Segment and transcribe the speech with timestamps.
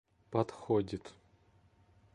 [0.31, 1.13] подходит